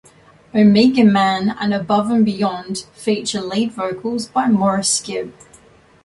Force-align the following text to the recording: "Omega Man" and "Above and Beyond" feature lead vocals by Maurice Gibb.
"Omega 0.55 1.03
Man" 1.05 1.55
and 1.59 1.75
"Above 1.75 2.09
and 2.09 2.25
Beyond" 2.25 2.87
feature 2.95 3.39
lead 3.39 3.71
vocals 3.73 4.25
by 4.27 4.47
Maurice 4.47 4.99
Gibb. 4.99 5.31